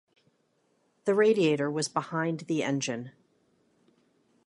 [1.05, 3.11] The radiator was behind the engine.